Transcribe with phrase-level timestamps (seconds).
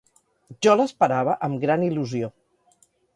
[0.65, 2.31] Jo l'esperava amb gran il·lusió